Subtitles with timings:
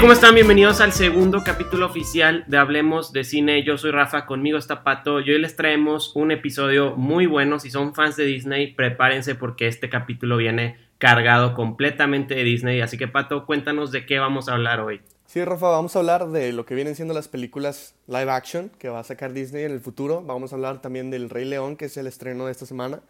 [0.00, 0.34] ¿cómo están?
[0.34, 3.62] Bienvenidos al segundo capítulo oficial de Hablemos de Cine.
[3.64, 7.60] Yo soy Rafa, conmigo está Pato y hoy les traemos un episodio muy bueno.
[7.60, 12.80] Si son fans de Disney, prepárense porque este capítulo viene cargado completamente de Disney.
[12.80, 15.02] Así que Pato, cuéntanos de qué vamos a hablar hoy.
[15.26, 18.88] Sí, Rafa, vamos a hablar de lo que vienen siendo las películas live action que
[18.88, 20.22] va a sacar Disney en el futuro.
[20.22, 23.00] Vamos a hablar también del Rey León, que es el estreno de esta semana,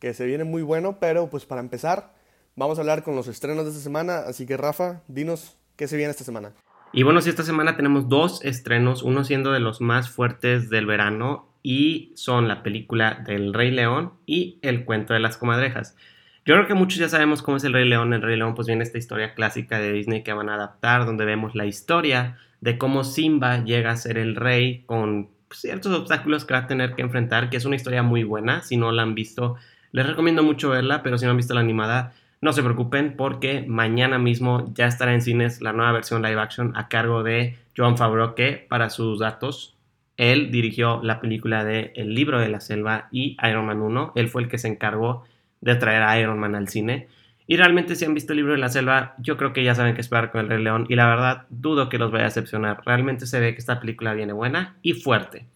[0.00, 2.12] que se viene muy bueno, pero pues para empezar,
[2.56, 4.18] vamos a hablar con los estrenos de esta semana.
[4.18, 6.52] Así que Rafa, dinos qué se viene esta semana.
[6.92, 10.86] Y bueno, sí, esta semana tenemos dos estrenos, uno siendo de los más fuertes del
[10.86, 15.96] verano y son la película del Rey León y El cuento de las comadrejas.
[16.44, 18.14] Yo creo que muchos ya sabemos cómo es el Rey León.
[18.14, 21.24] El Rey León pues viene esta historia clásica de Disney que van a adaptar, donde
[21.24, 26.54] vemos la historia de cómo Simba llega a ser el rey con ciertos obstáculos que
[26.54, 28.62] va a tener que enfrentar, que es una historia muy buena.
[28.62, 29.56] Si no la han visto,
[29.92, 32.14] les recomiendo mucho verla, pero si no han visto la animada,
[32.46, 36.72] no se preocupen porque mañana mismo ya estará en cines la nueva versión live action
[36.76, 39.76] a cargo de Joan Favreau, que para sus datos,
[40.16, 44.12] él dirigió la película de El libro de la selva y Iron Man 1.
[44.14, 45.24] Él fue el que se encargó
[45.60, 47.08] de traer a Iron Man al cine.
[47.48, 49.96] Y realmente si han visto el libro de la selva, yo creo que ya saben
[49.96, 52.80] qué esperar con el Rey León y la verdad dudo que los vaya a decepcionar.
[52.86, 55.46] Realmente se ve que esta película viene buena y fuerte.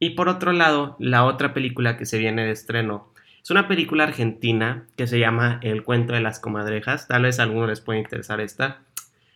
[0.00, 3.13] Y por otro lado, la otra película que se viene de estreno
[3.44, 7.06] es una película argentina que se llama El cuento de las comadrejas.
[7.06, 8.80] Tal vez a alguno les pueda interesar esta.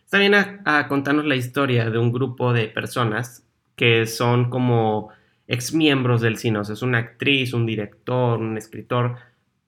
[0.03, 5.09] Está bien a, contarnos la historia de un grupo de personas que son como
[5.47, 6.57] ex miembros del cine.
[6.57, 9.15] O sea, es una actriz, un director, un escritor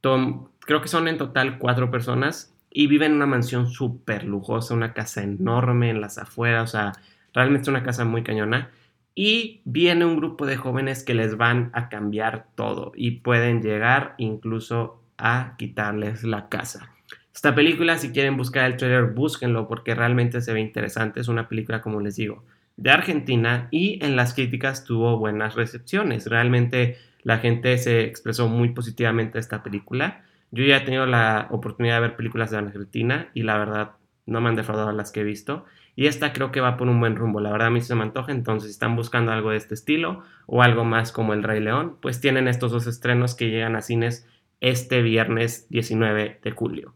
[0.02, 4.94] creo que son en total cuatro personas y viven en una mansión súper lujosa, una
[4.94, 6.94] casa enorme en las afueras, o sea,
[7.33, 8.72] realmente es una casa muy cañona.
[9.14, 14.16] Y viene un grupo de jóvenes que les van a cambiar todo y pueden llegar
[14.17, 16.92] incluso a quitarles la casa.
[17.34, 21.20] Esta película, si quieren buscar el trailer, búsquenlo porque realmente se ve interesante.
[21.20, 22.44] Es una película, como les digo,
[22.77, 26.28] de Argentina y en las críticas tuvo buenas recepciones.
[26.28, 30.23] Realmente la gente se expresó muy positivamente esta película.
[30.52, 33.92] Yo ya he tenido la oportunidad de ver películas de Argentina y la verdad
[34.26, 35.66] no me han defraudado las que he visto.
[35.96, 37.40] Y esta creo que va por un buen rumbo.
[37.40, 38.32] La verdad a mí se me antoja.
[38.32, 41.98] Entonces, si están buscando algo de este estilo o algo más como El Rey León,
[42.02, 44.28] pues tienen estos dos estrenos que llegan a cines
[44.62, 46.94] este viernes 19 de julio.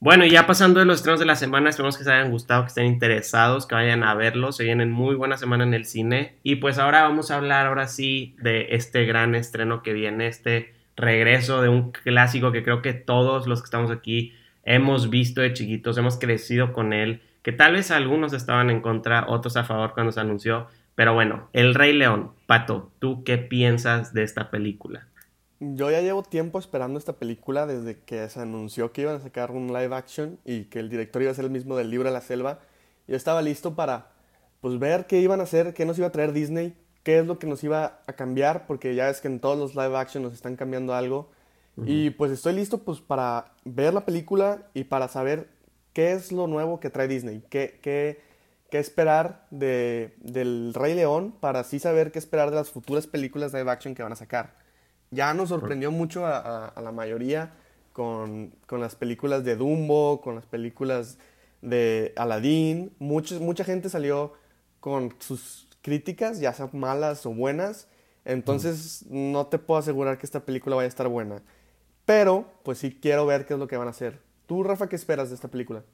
[0.00, 2.62] Bueno, y ya pasando de los estrenos de la semana, esperamos que se hayan gustado,
[2.62, 4.56] que estén interesados, que vayan a verlos.
[4.56, 6.38] Se vienen muy buena semana en el cine.
[6.44, 10.74] Y pues ahora vamos a hablar, ahora sí, de este gran estreno que viene, este
[10.96, 15.52] regreso de un clásico que creo que todos los que estamos aquí hemos visto de
[15.52, 19.94] chiquitos, hemos crecido con él, que tal vez algunos estaban en contra, otros a favor
[19.94, 20.66] cuando se anunció.
[20.94, 25.08] Pero bueno, El Rey León, Pato, ¿tú qué piensas de esta película?
[25.58, 29.50] Yo ya llevo tiempo esperando esta película desde que se anunció que iban a sacar
[29.50, 32.12] un live action y que el director iba a ser el mismo del libro de
[32.12, 32.58] la selva.
[33.06, 34.08] Yo estaba listo para
[34.60, 37.38] pues ver qué iban a hacer, qué nos iba a traer Disney, qué es lo
[37.38, 40.34] que nos iba a cambiar, porque ya es que en todos los live action nos
[40.34, 41.30] están cambiando algo.
[41.86, 45.48] Y pues estoy listo pues para ver la película y para saber
[45.98, 48.20] qué es lo nuevo que trae Disney, qué, qué,
[48.70, 53.52] qué esperar de, del Rey León para así saber qué esperar de las futuras películas
[53.52, 54.54] live action que van a sacar.
[55.10, 57.52] Ya nos sorprendió mucho a, la mayoría
[57.92, 61.18] con, las películas de Dumbo, con las películas
[61.62, 62.92] de Aladdin.
[63.00, 64.34] mucha gente salió
[64.78, 67.88] con sus críticas, ya sean malas o buenas.
[68.24, 71.42] Entonces no te puedo asegurar que esta película vaya a estar buena.
[72.04, 74.27] Pero, pues sí quiero ver qué es lo que van a hacer.
[74.48, 75.84] ¿Tú, Rafa, qué esperas de esta película?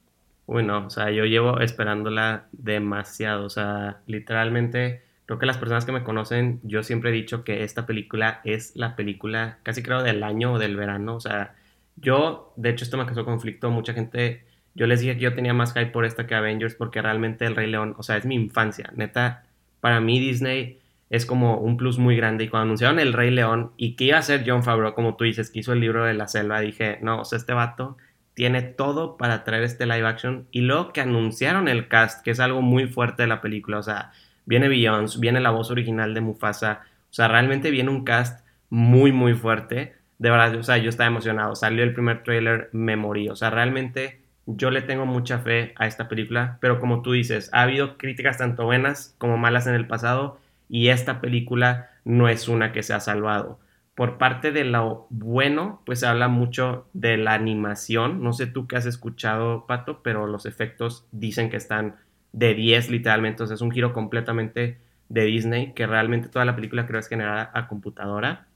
[0.46, 3.44] Uy, no, o sea, yo llevo esperándola demasiado.
[3.44, 7.64] O sea, literalmente Creo que las personas que me conocen, yo siempre he dicho que
[7.64, 11.16] esta película es la película casi creo del año o del verano.
[11.16, 11.54] O sea,
[11.96, 13.70] yo, de hecho, esto me causó conflicto.
[13.70, 14.44] Mucha gente,
[14.74, 17.56] yo les dije que yo tenía más hype por esta que Avengers porque realmente El
[17.56, 18.92] Rey León, o sea, es mi infancia.
[18.96, 19.44] Neta,
[19.80, 20.78] para mí Disney
[21.08, 22.44] es como un plus muy grande.
[22.44, 25.24] Y cuando anunciaron El Rey León y que iba a ser John Favreau, como tú
[25.24, 27.96] dices, que hizo el libro de la selva, dije, no, o sea, este vato
[28.34, 30.46] tiene todo para traer este live action.
[30.50, 33.82] Y luego que anunciaron el cast, que es algo muy fuerte de la película, o
[33.82, 34.12] sea,
[34.46, 39.12] viene Beyoncé, viene la voz original de Mufasa, o sea, realmente viene un cast muy,
[39.12, 39.94] muy fuerte.
[40.18, 41.54] De verdad, o sea, yo estaba emocionado.
[41.54, 43.28] Salió el primer trailer, me morí.
[43.28, 47.50] O sea, realmente yo le tengo mucha fe a esta película, pero como tú dices,
[47.52, 52.48] ha habido críticas tanto buenas como malas en el pasado y esta película no es
[52.48, 53.58] una que se ha salvado.
[53.94, 58.22] Por parte de lo bueno, pues se habla mucho de la animación.
[58.22, 61.96] No sé tú qué has escuchado, Pato, pero los efectos dicen que están
[62.32, 66.86] de 10 literalmente, sea, es un giro completamente de Disney, que realmente toda la película
[66.86, 68.48] creo es generada a computadora.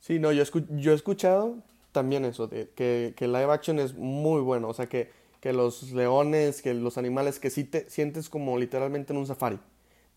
[0.00, 1.58] Sí, no, yo, he escuchado
[1.92, 5.10] también eso, que, que live action es muy bueno, o sea, que,
[5.40, 9.58] que los leones, que los animales, que sí te sientes como literalmente en un safari.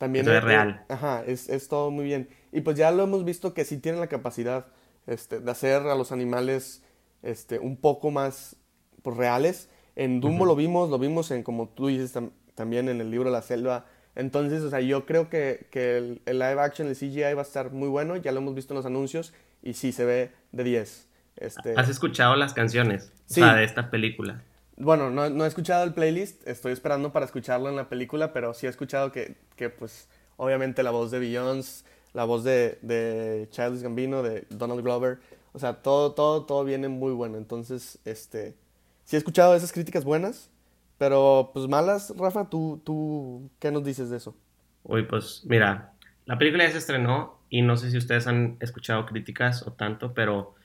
[0.04, 0.84] También es, real.
[0.90, 2.28] Ajá, es, es, todo muy bien.
[2.52, 4.66] Y pues ya lo hemos visto que sí tienen la capacidad
[5.08, 6.84] este, de hacer a los animales
[7.22, 8.58] este, un poco más
[9.02, 9.70] pues, reales.
[9.96, 12.14] En Dumbo lo vimos, lo vimos en, como tú dices,
[12.54, 13.86] también en el libro La Selva.
[14.14, 17.72] Entonces, o sea, yo creo que, que el, live action, el CGI va a estar
[17.72, 18.18] muy bueno.
[18.18, 21.08] Ya lo hemos visto en los anuncios y sí se ve de 10.
[21.38, 21.76] Este...
[21.78, 24.44] ¿Has escuchado las canciones de esta película?
[24.78, 28.66] Bueno, no, he escuchado el playlist, estoy esperando para escucharlo en la película, pero sí
[28.66, 33.48] he escuchado que, que pues, obviamente la voz de Beyoncé, la voz de, de
[33.81, 35.20] Gambino, de Donald Glover,
[35.52, 37.38] o sea, todo, todo, todo viene muy bueno.
[37.38, 38.56] Entonces, este,
[39.04, 40.50] sí he escuchado esas críticas buenas,
[40.98, 44.36] pero pues malas, Rafa, ¿tú, tú qué nos dices de eso?
[44.84, 45.94] Uy, pues mira,
[46.26, 50.14] la película ya se estrenó y no sé si ustedes han escuchado críticas o tanto,
[50.14, 50.56] pero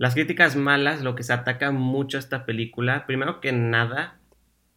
[0.00, 4.16] las críticas malas, lo que se ataca mucho a esta película, primero que nada,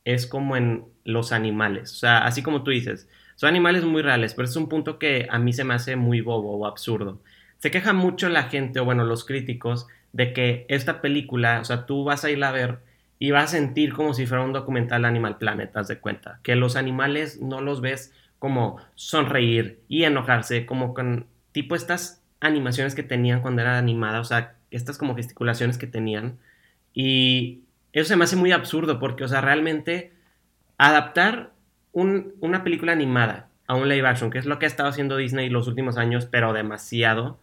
[0.04, 1.94] es como en los animales.
[1.94, 5.26] O sea, así como tú dices, son animales muy reales, pero es un punto que
[5.30, 7.22] a mí se me hace muy bobo o absurdo.
[7.60, 11.86] Se queja mucho la gente, o bueno, los críticos, de que esta película, o sea,
[11.86, 12.80] tú vas a ir a ver
[13.18, 16.42] y vas a sentir como si fuera un documental Animal Planet, haz de cuenta.
[16.44, 22.94] Que los animales no los ves como sonreír y enojarse, como con tipo estas animaciones
[22.94, 26.38] que tenían cuando era animada, o sea, estas como gesticulaciones que tenían.
[26.94, 27.62] Y
[27.94, 30.12] eso se me hace muy absurdo porque, o sea, realmente
[30.78, 31.52] adaptar
[31.94, 35.50] una película animada a un live action, que es lo que ha estado haciendo Disney
[35.50, 37.40] los últimos años, pero demasiado,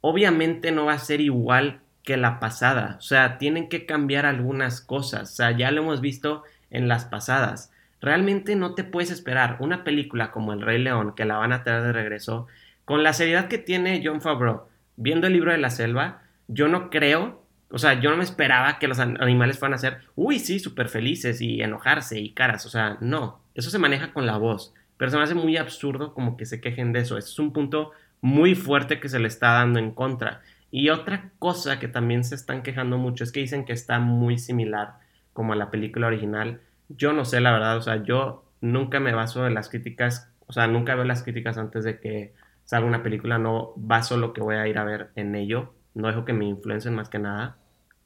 [0.00, 2.96] obviamente no va a ser igual que la pasada.
[2.98, 5.32] O sea, tienen que cambiar algunas cosas.
[5.32, 7.72] O sea, ya lo hemos visto en las pasadas.
[8.00, 11.64] Realmente no te puedes esperar una película como El Rey León, que la van a
[11.64, 12.46] traer de regreso,
[12.84, 16.90] con la seriedad que tiene John Favreau, viendo el libro de la selva, yo no
[16.90, 20.58] creo, o sea, yo no me esperaba que los animales fueran a ser, uy, sí,
[20.58, 24.74] súper felices y enojarse y caras, o sea, no, eso se maneja con la voz,
[24.96, 27.92] pero se me hace muy absurdo como que se quejen de eso, es un punto
[28.20, 30.42] muy fuerte que se le está dando en contra.
[30.70, 34.38] Y otra cosa que también se están quejando mucho es que dicen que está muy
[34.38, 34.94] similar
[35.32, 36.60] como a la película original.
[36.88, 40.52] Yo no sé la verdad, o sea, yo nunca me baso en las críticas, o
[40.52, 42.34] sea, nunca veo las críticas antes de que
[42.64, 46.08] salga una película, no baso lo que voy a ir a ver en ello, no
[46.08, 47.56] dejo que me influencien más que nada,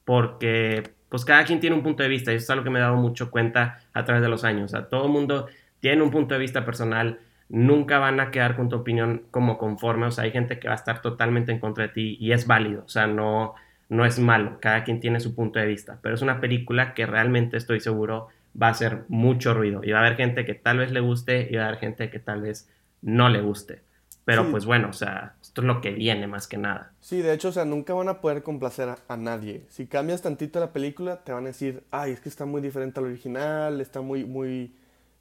[0.05, 2.79] porque pues cada quien tiene un punto de vista y eso es algo que me
[2.79, 5.49] he dado mucho cuenta a través de los años, o sea, todo el mundo
[5.81, 10.07] tiene un punto de vista personal, nunca van a quedar con tu opinión como conforme,
[10.07, 12.47] o sea, hay gente que va a estar totalmente en contra de ti y es
[12.47, 13.55] válido, o sea, no,
[13.89, 17.07] no es malo, cada quien tiene su punto de vista, pero es una película que
[17.07, 18.29] realmente estoy seguro
[18.61, 21.49] va a hacer mucho ruido y va a haber gente que tal vez le guste
[21.51, 22.69] y va a haber gente que tal vez
[23.03, 23.83] no le guste.
[24.25, 26.93] Pero pues bueno, o sea, esto es lo que viene más que nada.
[27.01, 29.67] Sí, de hecho, o sea, nunca van a poder complacer a, nadie.
[29.69, 33.01] Si cambias tantito la película, te van a decir, ay, es que está muy diferente
[33.01, 34.77] al original, está muy, muy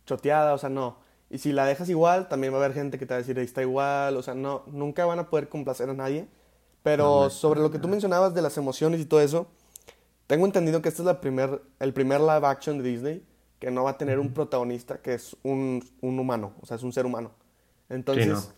[0.05, 0.97] choteada, o sea, no.
[1.31, 3.39] Y si la dejas igual, también va a haber gente que te va a decir,
[3.39, 6.27] está igual, o sea, no, nunca van a poder complacer a nadie.
[6.83, 9.47] Pero sobre lo que tú mencionabas de las emociones y todo eso,
[10.27, 13.23] tengo entendido que este es la primer, el primer live action de Disney
[13.57, 16.83] que no va a tener un protagonista que es un, un humano, o sea, es
[16.83, 17.31] un ser humano.
[17.89, 18.53] Entonces,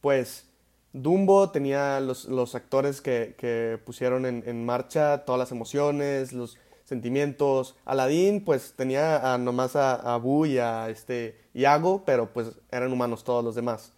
[0.00, 0.49] pues
[0.92, 6.58] Dumbo tenía los, los actores que, que pusieron en, en, marcha todas las emociones, los
[6.84, 7.76] sentimientos.
[7.84, 12.92] Aladdin, pues tenía a, nomás a, a Boo y a este, Iago, pero pues eran
[12.92, 13.92] humanos todos los demás.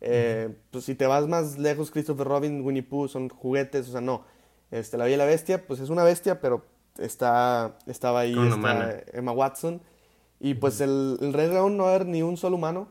[0.00, 4.00] Eh, pues si te vas más lejos, Christopher Robin, Winnie Pooh son juguetes, o sea,
[4.00, 4.24] no.
[4.70, 6.64] Este, la Bella y la Bestia, pues es una bestia, pero
[6.98, 8.34] está, estaba ahí
[9.12, 9.80] Emma Watson.
[10.38, 12.88] Y pues el, el Rey León no va a haber ni un solo humano.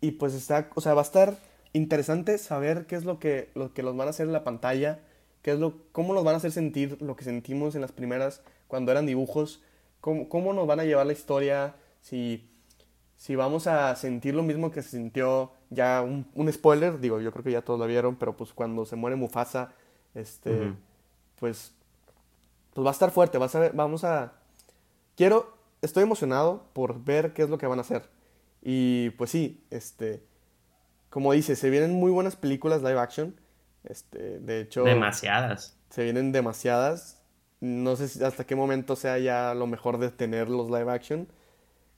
[0.00, 1.38] Y pues está, o sea, va a estar
[1.74, 5.00] interesante saber qué es lo que, lo que los van a hacer en la pantalla,
[5.42, 8.40] qué es lo, cómo nos van a hacer sentir lo que sentimos en las primeras
[8.68, 9.60] cuando eran dibujos,
[10.00, 12.48] cómo, cómo nos van a llevar la historia, si,
[13.16, 17.32] si vamos a sentir lo mismo que se sintió ya un, un, spoiler, digo, yo
[17.32, 19.72] creo que ya todos lo vieron, pero pues cuando se muere Mufasa,
[20.14, 20.72] este,
[21.40, 21.74] pues,
[22.72, 24.32] pues va a estar fuerte, va a vamos a...
[25.16, 28.08] Quiero, estoy emocionado por ver qué es lo que van a hacer.
[28.62, 30.22] Y pues sí, este,
[31.14, 33.36] como dice, se vienen muy buenas películas live action.
[33.84, 34.82] Este, de hecho.
[34.82, 35.78] Demasiadas.
[35.88, 37.24] Se vienen demasiadas.
[37.60, 41.28] No sé si hasta qué momento sea ya lo mejor de tener los live action.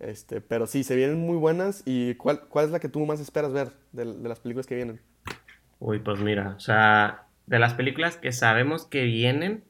[0.00, 1.82] Este, pero sí, se vienen muy buenas.
[1.86, 4.74] ¿Y cuál, cuál es la que tú más esperas ver de, de las películas que
[4.74, 5.00] vienen?
[5.78, 9.64] Uy, pues mira, o sea, de las películas que sabemos que vienen,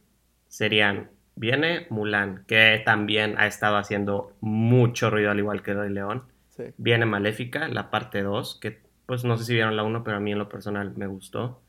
[0.49, 1.13] serían.
[1.37, 6.25] Viene Mulan, que también ha estado haciendo mucho ruido, al igual que Rey León.
[6.49, 6.65] Sí.
[6.79, 10.21] Viene Maléfica, la parte 2, que pues no sé si vieron la 1, pero a
[10.21, 11.63] mí en lo personal me gustó.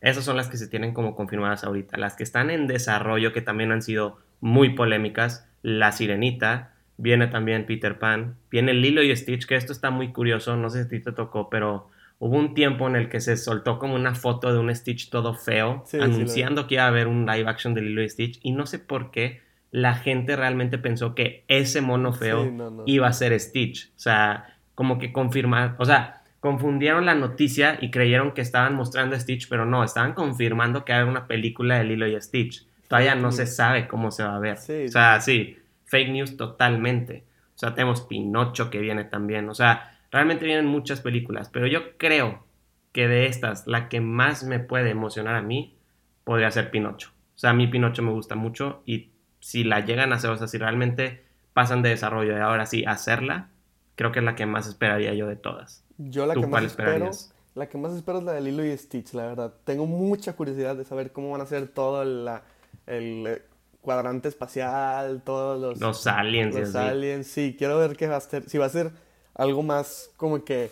[0.00, 1.96] Esas son las que se tienen como confirmadas ahorita.
[1.96, 7.66] Las que están en desarrollo, que también han sido muy polémicas, La Sirenita, viene también
[7.66, 10.88] Peter Pan, viene Lilo y Stitch, que esto está muy curioso, no sé si a
[10.88, 14.52] ti te tocó, pero hubo un tiempo en el que se soltó como una foto
[14.52, 18.02] de un Stitch todo feo, anunciando que iba a haber un live action de Lilo
[18.02, 22.84] y Stitch, y no sé por qué la gente realmente pensó que ese mono feo
[22.86, 23.88] iba a ser Stitch.
[23.96, 29.16] O sea, como que confirmar, o sea, confundieron la noticia y creyeron que estaban mostrando
[29.16, 32.66] a Stitch, pero no, estaban confirmando que hay una película de Lilo y Stitch.
[32.86, 34.58] Todavía no se sabe cómo se va a ver.
[34.58, 37.24] o sea, sí, fake news totalmente.
[37.54, 39.48] O sea, tenemos Pinocho que viene también.
[39.48, 42.44] O sea, realmente vienen muchas películas, pero yo creo
[42.92, 45.78] que de estas, la que más me puede emocionar a mí
[46.24, 47.08] podría ser Pinocho.
[47.36, 50.36] O sea, a mí Pinocho me gusta mucho y si la llegan a hacer, o
[50.36, 51.24] sea, si realmente
[51.54, 53.48] pasan de desarrollo y ahora sí hacerla,
[53.94, 55.83] creo que es la que más esperaría yo de todas.
[55.98, 57.10] Yo la que más espero,
[57.54, 59.54] la que más espero es la de Lilo y Stitch, la verdad.
[59.64, 62.42] Tengo mucha curiosidad de saber cómo van a ser todo la,
[62.86, 63.42] el eh,
[63.80, 65.80] cuadrante espacial, todos los...
[65.80, 66.54] Los aliens.
[66.54, 67.54] Los aliens, sí.
[67.56, 68.48] Quiero ver qué va a ser.
[68.48, 68.90] Si va a ser
[69.34, 70.70] algo más como que...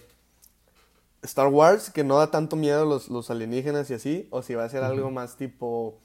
[1.23, 4.65] Star Wars, que no da tanto miedo los, los alienígenas y así, o si va
[4.65, 6.01] a ser algo más tipo,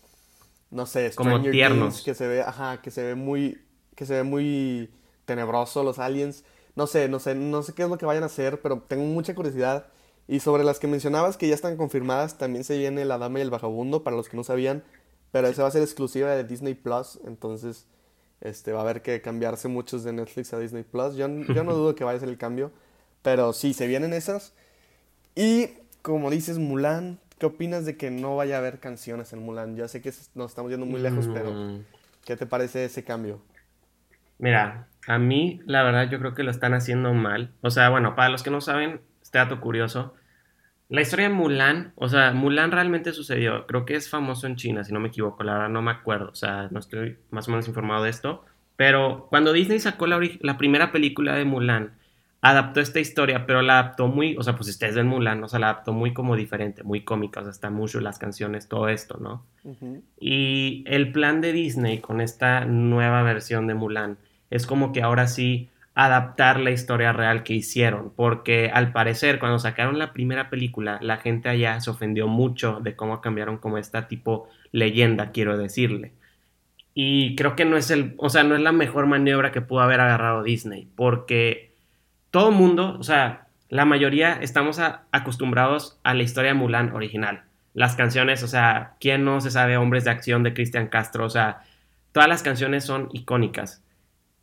[0.69, 2.03] no sé, como tiernos.
[2.03, 3.59] que se ve, ajá, que se ve muy,
[3.95, 4.91] que se ve muy
[5.25, 6.43] tenebroso los aliens.
[6.77, 9.03] No sé, no sé, no sé qué es lo que vayan a hacer, pero tengo
[9.03, 9.88] mucha curiosidad.
[10.27, 13.41] Y sobre las que mencionabas que ya están confirmadas, también se viene La Dama y
[13.41, 14.84] el Vagabundo, para los que no sabían,
[15.31, 17.88] pero esa va a ser exclusiva de Disney Plus, entonces
[18.41, 21.15] este, va a haber que cambiarse muchos de Netflix a Disney Plus.
[21.15, 22.72] Yo, yo no dudo que vaya a ser el cambio,
[23.24, 24.53] pero sí, se vienen esas.
[25.34, 25.69] Y
[26.03, 29.75] como dices, Mulan, ¿qué opinas de que no vaya a haber canciones en Mulan?
[29.75, 31.86] Ya sé que nos estamos yendo muy lejos, pero mm.
[32.24, 33.41] ¿qué te parece ese cambio?
[34.38, 37.53] Mira, a mí, la verdad, yo creo que lo están haciendo mal.
[37.61, 40.13] O sea, bueno, para los que no saben, este dato curioso.
[40.89, 43.65] La historia de Mulan, o sea, Mulan realmente sucedió.
[43.67, 45.43] Creo que es famoso en China, si no me equivoco.
[45.43, 46.29] La verdad no me acuerdo.
[46.31, 48.43] O sea, no estoy más o menos informado de esto.
[48.75, 51.93] Pero cuando Disney sacó la, la primera película de Mulan,
[52.41, 55.59] adaptó esta historia, pero la adaptó muy, o sea, pues ustedes ven Mulan, o sea,
[55.59, 59.17] la adaptó muy como diferente, muy cómica, o sea, está mucho las canciones, todo esto,
[59.19, 59.45] ¿no?
[60.19, 64.17] Y el plan de Disney con esta nueva versión de Mulan
[64.50, 69.58] es como que ahora sí adaptar la historia real que hicieron, porque al parecer cuando
[69.58, 74.08] sacaron la primera película, la gente allá se ofendió mucho de cómo cambiaron como esta
[74.08, 76.13] tipo leyenda, quiero decirle.
[76.94, 79.82] Y creo que no es el, o sea, no es la mejor maniobra que pudo
[79.82, 81.74] haber agarrado Disney, porque
[82.30, 84.80] todo mundo, o sea, la mayoría estamos
[85.12, 87.46] acostumbrados a la historia de Mulan original.
[87.74, 91.25] Las canciones, o sea, ¿quién no se sabe Hombres de Acción de Cristian Castro?
[91.25, 91.62] O sea,
[92.12, 93.84] todas las canciones son icónicas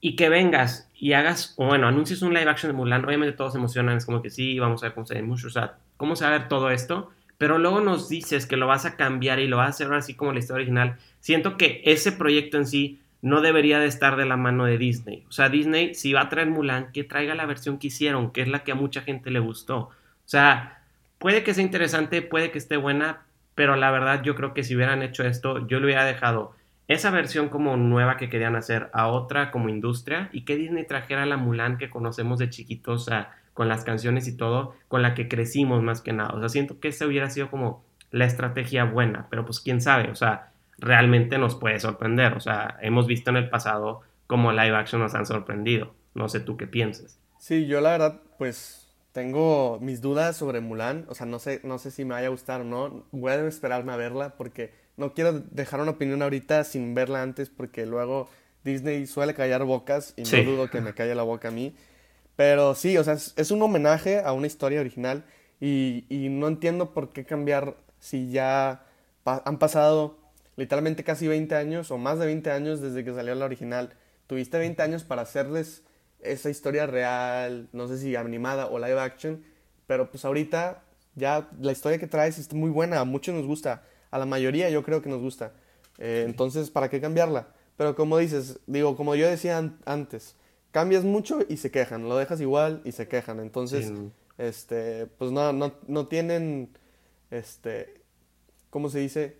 [0.04, 3.54] y que vengas y hagas, o bueno, anuncies un live action de Mulan, obviamente todos
[3.54, 5.78] se emocionan, es como que sí, vamos a ver cómo se ve mucho, o sea,
[5.96, 8.96] cómo se va a ver todo esto, pero luego nos dices que lo vas a
[8.96, 10.98] cambiar y lo vas a hacer así como la historia original.
[11.20, 15.24] Siento que ese proyecto en sí no debería de estar de la mano de Disney.
[15.30, 18.42] O sea, Disney, si va a traer Mulan, que traiga la versión que hicieron, que
[18.42, 19.78] es la que a mucha gente le gustó.
[19.78, 19.92] O
[20.26, 20.82] sea,
[21.16, 23.22] puede que sea interesante, puede que esté buena,
[23.54, 26.54] pero la verdad yo creo que si hubieran hecho esto, yo le hubiera dejado
[26.88, 31.26] esa versión como nueva que querían hacer a otra como industria y que Disney trajera
[31.26, 33.08] la Mulan que conocemos de chiquitos,
[33.54, 36.34] con las canciones y todo, con la que crecimos más que nada.
[36.34, 40.10] O sea, siento que esa hubiera sido como la estrategia buena, pero pues quién sabe,
[40.10, 42.34] o sea, realmente nos puede sorprender.
[42.34, 45.94] O sea, hemos visto en el pasado cómo live action nos han sorprendido.
[46.14, 47.18] No sé tú qué piensas.
[47.38, 51.06] Sí, yo la verdad, pues tengo mis dudas sobre Mulan.
[51.08, 53.04] O sea, no sé, no sé si me vaya a gustar o no.
[53.12, 57.50] Voy a esperarme a verla porque no quiero dejar una opinión ahorita sin verla antes
[57.50, 58.28] porque luego
[58.64, 61.74] Disney suele callar bocas y no dudo que me calle la boca a mí.
[62.36, 65.24] Pero sí, o sea, es, un homenaje a una historia original
[65.60, 68.84] y, no entiendo por qué cambiar si ya
[69.24, 70.18] han pasado
[70.56, 73.94] literalmente casi 20 años o más de 20 años desde que salió la original.
[74.26, 75.82] Tuviste 20 años para hacerles
[76.20, 79.44] esa historia real, no sé si animada o live action,
[79.86, 80.82] pero pues ahorita
[81.14, 83.82] ya la historia que traes está muy buena, a muchos nos gusta
[84.14, 85.50] a la mayoría yo creo que nos gusta.
[85.98, 87.48] Eh, entonces, ¿para qué cambiarla?
[87.76, 90.36] Pero como dices, digo, como yo decía antes,
[90.70, 93.40] cambias mucho y se quejan, lo dejas igual y se quejan.
[93.40, 93.92] Entonces,
[94.38, 96.70] este, pues no, no, no tienen,
[97.32, 98.02] este,
[98.70, 99.38] ¿cómo se dice?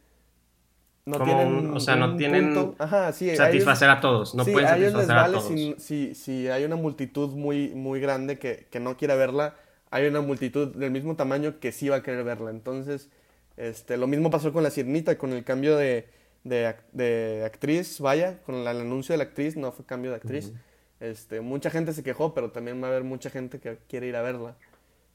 [1.06, 5.26] No tienen, o sea, no tienen Ajá, sí, satisfacer a, todos, no pueden satisfacer a,
[5.26, 5.46] todos.
[5.46, 9.54] Si, si, si, hay una multitud muy, muy grande que, que no quiere verla,
[9.92, 12.50] hay una multitud del mismo tamaño que sí va a querer verla.
[12.50, 13.08] Entonces,
[13.56, 16.08] este, lo mismo pasó con la Sirenita, con el cambio de,
[16.42, 20.52] de, actriz, vaya, con el anuncio de la actriz, no fue cambio de actriz.
[21.00, 24.16] este, mucha gente se quejó, pero también va a haber mucha gente que quiere ir
[24.16, 24.56] a verla.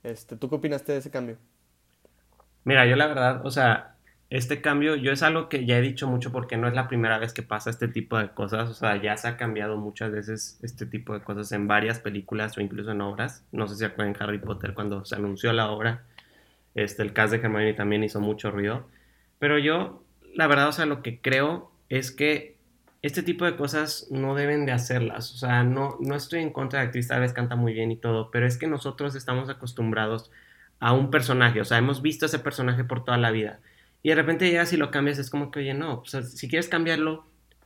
[0.03, 1.37] Este, ¿Tú qué opinaste de ese cambio?
[2.63, 3.95] Mira, yo la verdad, o sea,
[4.29, 7.17] este cambio, yo es algo que ya he dicho mucho porque no es la primera
[7.17, 10.59] vez que pasa este tipo de cosas, o sea, ya se ha cambiado muchas veces
[10.61, 13.43] este tipo de cosas en varias películas o incluso en obras.
[13.51, 16.03] No sé si acuerdan Harry Potter cuando se anunció la obra,
[16.75, 18.87] este, el cast de Hermione también hizo mucho ruido,
[19.39, 20.03] pero yo,
[20.35, 22.57] la verdad, o sea, lo que creo es que
[23.01, 26.79] este tipo de cosas no deben de hacerlas, o sea, no, no estoy en contra
[26.79, 30.31] de actriz, tal vez canta muy bien y todo, pero es que nosotros estamos acostumbrados
[30.79, 33.59] a un personaje, o sea, hemos visto ese personaje por toda la vida.
[34.01, 36.47] Y de repente llegas y lo cambias, es como que, oye, no, o sea, si
[36.47, 37.25] quieres cambiarlo,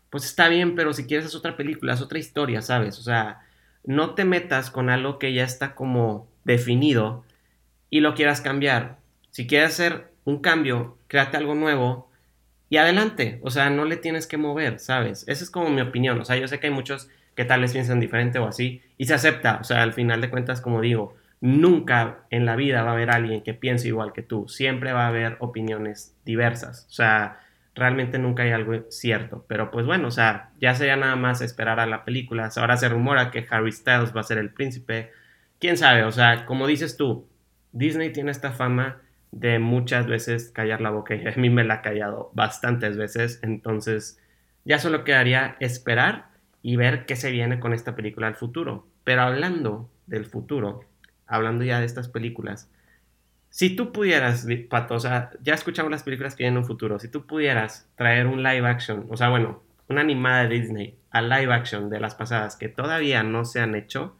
[0.09, 2.99] pues está bien, pero si quieres es otra película, es otra historia, ¿sabes?
[2.99, 3.41] O sea,
[3.83, 7.23] no te metas con algo que ya está como definido
[7.93, 8.97] y lo quieras cambiar.
[9.29, 12.09] Si quieres hacer un cambio, créate algo nuevo
[12.67, 13.39] y adelante.
[13.43, 15.23] O sea, no le tienes que mover, ¿sabes?
[15.27, 16.19] Esa es como mi opinión.
[16.19, 19.05] O sea, yo sé que hay muchos que tal vez piensan diferente o así y
[19.05, 19.59] se acepta.
[19.61, 23.11] O sea, al final de cuentas, como digo, nunca en la vida va a haber
[23.11, 24.47] alguien que piense igual que tú.
[24.47, 26.87] Siempre va a haber opiniones diversas.
[26.89, 27.41] O sea,
[27.75, 29.45] realmente nunca hay algo cierto.
[29.47, 32.49] Pero pues bueno, o sea, ya sería nada más esperar a la película.
[32.55, 35.11] Ahora se rumora que Harry Styles va a ser el príncipe.
[35.59, 36.05] ¿Quién sabe?
[36.05, 37.27] O sea, como dices tú,
[37.73, 39.01] Disney tiene esta fama
[39.31, 43.39] de muchas veces callar la boca y a mí me la ha callado bastantes veces.
[43.41, 44.19] Entonces,
[44.63, 46.27] ya solo quedaría esperar
[46.61, 48.87] y ver qué se viene con esta película al futuro.
[49.03, 50.85] Pero hablando del futuro,
[51.27, 52.69] hablando ya de estas películas,
[53.49, 56.99] si tú pudieras, Pato, o sea, ya escuchamos las películas que vienen en un futuro,
[56.99, 61.21] si tú pudieras traer un live action, o sea, bueno, una animada de Disney a
[61.21, 64.15] live action de las pasadas que todavía no se han hecho,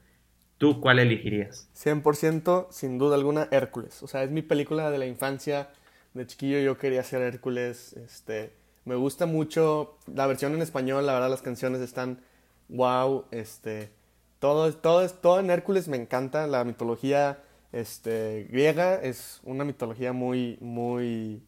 [0.64, 1.68] ¿tú cuál elegirías?
[1.76, 4.02] 100%, sin duda alguna, Hércules.
[4.02, 5.68] O sea, es mi película de la infancia.
[6.14, 7.92] De chiquillo yo quería ser Hércules.
[7.98, 8.54] Este,
[8.86, 12.22] me gusta mucho la versión en español, la verdad las canciones están
[12.70, 13.92] wow, este
[14.40, 16.48] todo, todo, todo en Hércules me encanta.
[16.48, 17.44] La mitología
[17.74, 21.44] este, griega es una mitología muy, muy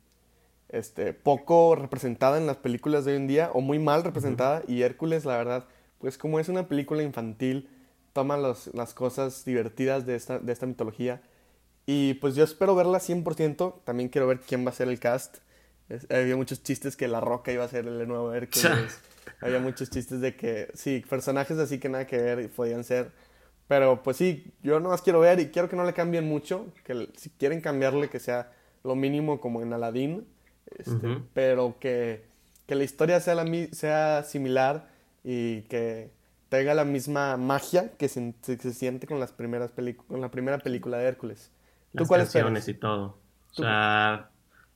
[0.68, 4.62] este, poco representada en las películas de hoy en día, o muy mal representada.
[4.68, 5.64] Y Hércules, la verdad,
[6.00, 7.70] pues como es una película infantil,
[8.16, 11.22] toma las cosas divertidas de esta, de esta mitología.
[11.86, 13.84] Y pues yo espero verla 100%.
[13.84, 15.40] También quiero ver quién va a ser el cast.
[16.10, 19.02] había muchos chistes que La Roca iba a ser el nuevo Hércules.
[19.42, 23.12] Había muchos chistes de que, sí, personajes así que nada que ver podían ser.
[23.68, 26.68] Pero pues sí, yo no más quiero ver y quiero que no le cambien mucho.
[26.86, 28.54] Que si quieren cambiarle, que sea
[28.86, 30.26] lo mínimo como en Aladdin.
[30.78, 32.24] Este, pero que,
[32.66, 34.88] que, la historia sea, la, sea similar
[35.22, 36.15] y que
[36.50, 39.72] tenga la misma magia que se, se, siente con las primeras
[40.08, 41.52] con la primera película de Hércules.
[41.96, 43.20] ¿Tú las canciones y todo.
[43.52, 44.30] O sea,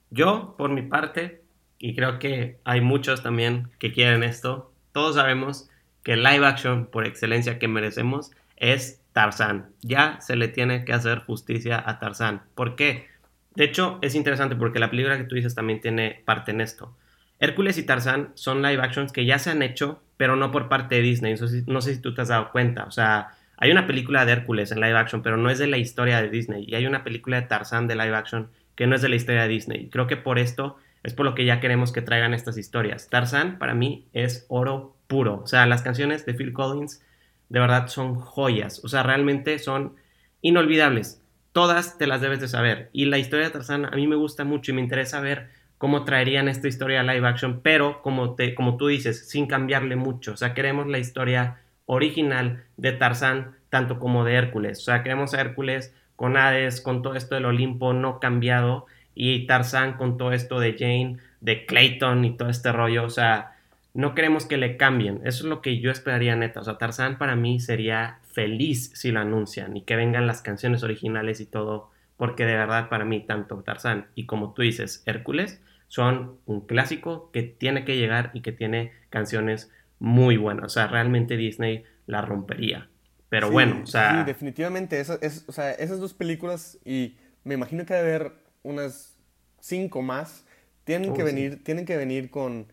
[0.10, 1.44] yo, por mi parte,
[1.78, 4.72] y creo que hay muchos también que quieren esto.
[4.92, 5.70] Todos sabemos
[6.04, 9.72] que el live action por excelencia que merecemos es Tarzán.
[9.82, 12.44] Ya se le tiene que hacer justicia a Tarzán.
[12.56, 13.08] ¿Por qué?
[13.56, 16.96] De hecho, es interesante porque la película que tú dices también tiene parte en esto.
[17.40, 20.96] Hércules y Tarzán son live actions que ya se han hecho, pero no por parte
[20.96, 21.36] de Disney.
[21.66, 22.84] No sé, si tú te has dado cuenta.
[22.84, 25.78] O sea, hay una película de Hércules en live action, pero no es de la
[25.78, 26.66] historia de Disney.
[26.68, 29.44] Y hay una película de Tarzán de live action que no es de la historia
[29.44, 29.88] de Disney.
[29.88, 33.10] Creo que por esto es por lo que ya queremos que traigan estas historias.
[33.10, 35.40] Tarzan para mí es oro puro.
[35.42, 37.02] O sea, las canciones de Phil Collins
[37.48, 38.84] de verdad son joyas.
[38.84, 39.96] O sea, realmente son
[40.42, 41.22] inolvidables.
[41.54, 42.90] Todas te las debes de saber.
[42.92, 45.48] Y la historia de Tarzan a mí me gusta mucho y me interesa ver
[45.80, 50.34] cómo traerían esta historia live action, pero como, te, como tú dices, sin cambiarle mucho.
[50.34, 54.78] O sea, queremos la historia original de Tarzan, tanto como de Hércules.
[54.80, 59.48] O sea, queremos a Hércules con Hades, con todo esto del Olimpo no cambiado y
[59.48, 63.56] Tarzan con todo esto de Jane, de Clayton y todo este rollo, o sea,
[63.94, 67.18] no queremos que le cambien, eso es lo que yo esperaría neta, o sea, Tarzan
[67.18, 71.90] para mí sería feliz si lo anuncian y que vengan las canciones originales y todo,
[72.18, 77.30] porque de verdad para mí tanto Tarzan y como tú dices, Hércules, son un clásico
[77.32, 82.22] que tiene que llegar y que tiene canciones muy buenas, o sea, realmente Disney la
[82.22, 82.90] rompería.
[83.28, 84.20] Pero bueno, o sea...
[84.20, 88.32] Sí, definitivamente, o sea, esas dos películas y me imagino que debe haber
[88.64, 89.18] unas
[89.60, 90.46] cinco más,
[90.84, 92.72] tienen, que, venir, tienen que venir con,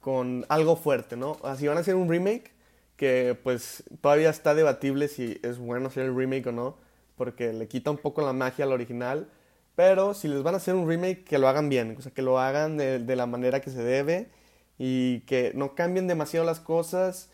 [0.00, 1.36] con algo fuerte, ¿no?
[1.42, 2.52] Así van a hacer un remake,
[2.96, 6.78] que pues todavía está debatible si es bueno hacer el remake o no,
[7.16, 9.28] porque le quita un poco la magia al original,
[9.76, 12.22] pero si les van a hacer un remake, que lo hagan bien, o sea, que
[12.22, 14.28] lo hagan de, de la manera que se debe
[14.78, 17.30] y que no cambien demasiado las cosas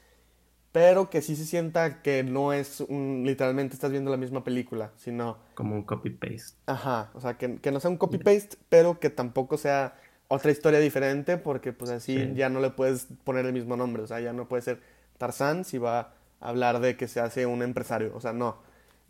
[0.72, 4.90] pero que sí se sienta que no es un, literalmente estás viendo la misma película,
[4.96, 5.36] sino...
[5.54, 6.56] Como un copy-paste.
[6.64, 9.94] Ajá, o sea, que, que no sea un copy-paste, pero que tampoco sea
[10.28, 14.06] otra historia diferente, porque pues así ya no le puedes poner el mismo nombre, o
[14.06, 14.80] sea, ya no puede ser
[15.18, 18.56] Tarzán si va a hablar de que se hace un empresario, o sea, no.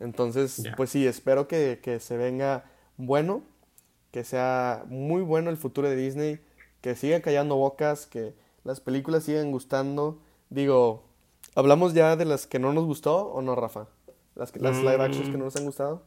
[0.01, 2.65] Entonces, pues sí, espero que, que se venga
[2.97, 3.43] bueno
[4.13, 6.39] que sea muy bueno el futuro de Disney,
[6.81, 10.21] que sigan callando bocas, que las películas sigan gustando.
[10.51, 11.03] Digo,
[11.55, 13.87] ¿hablamos ya de las que no nos gustó o no, Rafa?
[14.35, 16.03] Las, las live actions que no nos han gustado.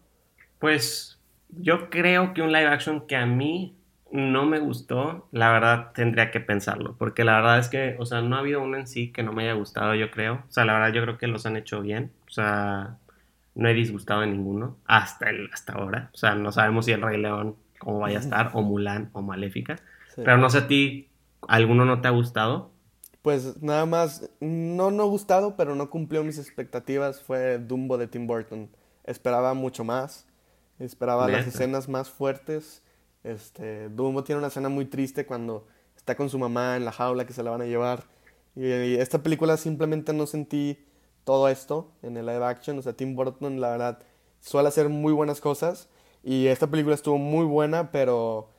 [0.60, 1.18] Pues
[1.48, 3.76] yo creo que un live action que a mí
[4.12, 8.20] no me gustó, la verdad tendría que pensarlo, porque la verdad es que, o sea,
[8.20, 10.44] no ha habido uno en sí que no me haya gustado, yo creo.
[10.48, 12.12] O sea, la verdad yo creo que los han hecho bien.
[12.28, 12.98] O sea,
[13.56, 16.10] no he disgustado en ninguno hasta, el, hasta ahora.
[16.14, 19.22] O sea, no sabemos si el Rey León cómo vaya a estar, o Mulan, o
[19.22, 19.76] Maléfica.
[20.14, 21.08] Pero no sé a ti,
[21.48, 22.70] ¿alguno no te ha gustado?
[23.22, 28.26] Pues nada más, no no gustado, pero no cumplió mis expectativas, fue Dumbo de Tim
[28.26, 28.70] Burton.
[29.04, 30.26] Esperaba mucho más,
[30.78, 32.82] esperaba las escenas más fuertes.
[33.24, 35.66] Este, Dumbo tiene una escena muy triste cuando
[35.96, 38.04] está con su mamá en la jaula que se la van a llevar.
[38.54, 40.85] Y, esta película simplemente no sentí
[41.26, 42.78] todo esto en el live action.
[42.78, 43.98] O sea, Tim Burton, la verdad,
[44.40, 45.88] suele hacer muy buenas cosas.
[46.22, 48.50] Y esta película estuvo muy buena, pero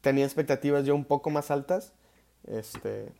[0.00, 1.92] tenía expectativas yo un poco más altas.
[2.46, 3.12] Este,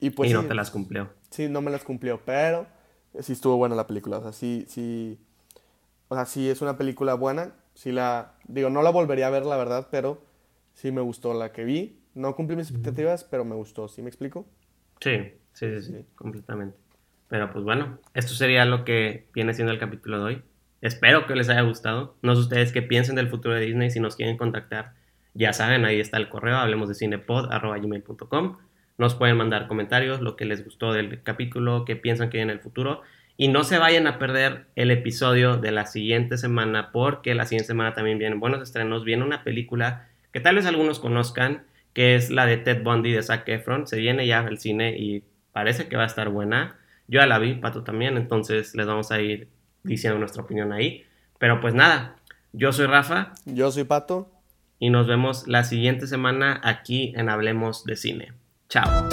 [0.00, 0.30] y pues.
[0.30, 1.10] Y no te las cumplió.
[1.28, 2.66] Sí, no me las cumplió, pero
[3.20, 4.18] sí estuvo buena la película.
[4.18, 5.20] O sea, sí, sí.
[6.08, 7.54] O sea, sí es una película buena.
[7.74, 8.36] Sí la.
[8.48, 10.22] Digo, no la volvería a ver, la verdad, pero
[10.72, 12.00] sí me gustó la que vi.
[12.14, 13.86] No cumplí mis expectativas, pero me gustó.
[13.88, 14.46] ¿Sí me explico?
[15.00, 16.83] Sí, sí, sí, sí, completamente.
[17.34, 20.42] Pero pues bueno, esto sería lo que viene siendo el capítulo de hoy.
[20.82, 22.16] Espero que les haya gustado.
[22.22, 23.90] No sé ustedes qué piensen del futuro de Disney.
[23.90, 24.92] Si nos quieren contactar,
[25.32, 26.58] ya saben, ahí está el correo.
[26.58, 28.58] Hablemos de cinepod.gmail.com.
[28.98, 32.50] Nos pueden mandar comentarios, lo que les gustó del capítulo, qué piensan que hay en
[32.50, 33.02] el futuro.
[33.36, 37.66] Y no se vayan a perder el episodio de la siguiente semana, porque la siguiente
[37.66, 39.04] semana también vienen buenos estrenos.
[39.04, 43.24] Viene una película que tal vez algunos conozcan, que es la de Ted Bundy de
[43.24, 43.88] Zac Efron.
[43.88, 46.76] Se viene ya al cine y parece que va a estar buena.
[47.06, 49.48] Yo ya la vi, Pato también, entonces les vamos a ir
[49.82, 51.04] diciendo nuestra opinión ahí.
[51.38, 52.16] Pero pues nada,
[52.52, 53.32] yo soy Rafa.
[53.44, 54.30] Yo soy Pato.
[54.78, 58.32] Y nos vemos la siguiente semana aquí en Hablemos de Cine.
[58.68, 59.08] Chao.